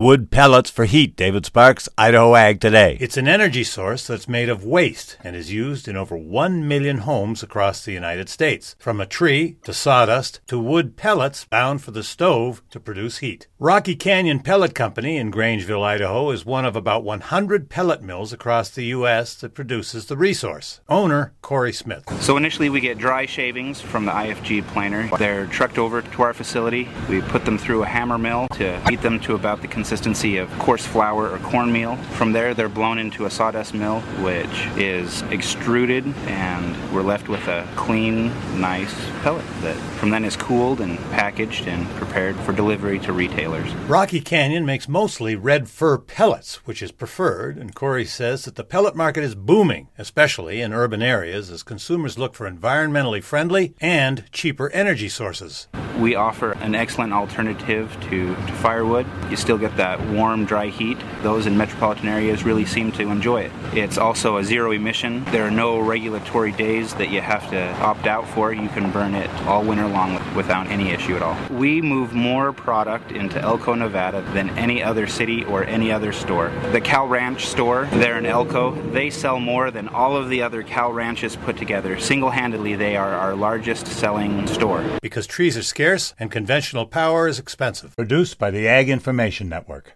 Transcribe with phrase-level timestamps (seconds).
[0.00, 2.96] Wood pellets for heat, David Sparks, Idaho Ag Today.
[3.00, 6.98] It's an energy source that's made of waste and is used in over 1 million
[6.98, 11.90] homes across the United States, from a tree to sawdust to wood pellets bound for
[11.90, 13.48] the stove to produce heat.
[13.58, 18.70] Rocky Canyon Pellet Company in Grangeville, Idaho is one of about 100 pellet mills across
[18.70, 19.34] the U.S.
[19.34, 20.80] that produces the resource.
[20.88, 22.04] Owner Corey Smith.
[22.22, 25.10] So initially we get dry shavings from the IFG planer.
[25.18, 26.88] They're trucked over to our facility.
[27.08, 30.50] We put them through a hammer mill to heat them to about the consistency of
[30.58, 31.96] coarse flour or cornmeal.
[32.18, 37.48] From there, they're blown into a sawdust mill, which is extruded, and we're left with
[37.48, 38.26] a clean,
[38.60, 43.74] nice pellet that from then is cooled and packaged and prepared for delivery to retailers.
[43.86, 48.64] Rocky Canyon makes mostly red fir pellets, which is preferred, and Corey says that the
[48.64, 54.30] pellet market is booming, especially in urban areas as consumers look for environmentally friendly and
[54.32, 55.66] cheaper energy sources.
[55.98, 59.04] We offer an excellent alternative to, to firewood.
[59.30, 60.96] You still get that warm, dry heat.
[61.22, 63.52] Those in metropolitan areas really seem to enjoy it.
[63.72, 65.24] It's also a zero emission.
[65.26, 68.52] There are no regulatory days that you have to opt out for.
[68.52, 71.36] You can burn it all winter long without any issue at all.
[71.50, 76.52] We move more product into Elko, Nevada than any other city or any other store.
[76.70, 80.62] The Cal Ranch store there in Elko, they sell more than all of the other
[80.62, 81.98] Cal Ranches put together.
[81.98, 84.84] Single handedly, they are our largest selling store.
[85.02, 87.96] Because trees are scarce and conventional power is expensive.
[87.96, 89.86] Produced by the Ag Information Network.